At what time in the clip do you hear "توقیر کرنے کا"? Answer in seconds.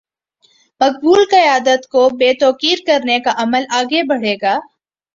2.39-3.31